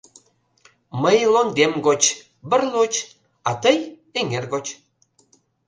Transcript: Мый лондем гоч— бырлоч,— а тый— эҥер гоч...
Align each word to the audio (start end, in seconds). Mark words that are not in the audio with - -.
Мый 1.01 1.17
лондем 1.33 1.73
гоч— 1.87 2.01
бырлоч,— 2.49 2.93
а 3.49 3.51
тый— 3.61 3.77
эҥер 4.19 4.45
гоч... 4.53 4.65